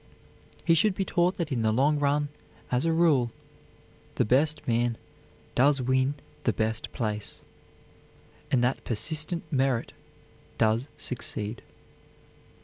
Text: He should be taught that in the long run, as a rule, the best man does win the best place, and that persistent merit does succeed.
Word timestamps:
He 0.65 0.73
should 0.73 0.95
be 0.95 1.05
taught 1.05 1.37
that 1.37 1.51
in 1.51 1.61
the 1.61 1.71
long 1.71 1.99
run, 1.99 2.29
as 2.71 2.87
a 2.87 2.91
rule, 2.91 3.29
the 4.15 4.25
best 4.25 4.67
man 4.67 4.97
does 5.53 5.79
win 5.79 6.15
the 6.43 6.53
best 6.53 6.91
place, 6.91 7.41
and 8.49 8.63
that 8.63 8.83
persistent 8.83 9.43
merit 9.53 9.93
does 10.57 10.87
succeed. 10.97 11.61